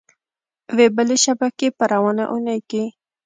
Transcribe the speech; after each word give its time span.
وې 0.75 0.87
بلې 0.95 1.17
شبکې 1.25 1.67
په 1.77 1.83
روانه 1.91 2.25
اونۍ 2.33 2.59
کې 2.69 2.83